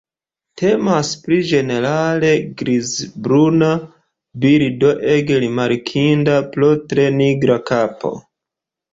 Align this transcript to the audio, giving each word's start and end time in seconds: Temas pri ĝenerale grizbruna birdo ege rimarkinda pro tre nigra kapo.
Temas 0.59 1.09
pri 1.23 1.35
ĝenerale 1.49 2.29
grizbruna 2.61 3.67
birdo 4.45 4.89
ege 5.17 5.37
rimarkinda 5.43 6.39
pro 6.55 6.71
tre 6.95 7.05
nigra 7.19 7.59
kapo. 7.69 8.13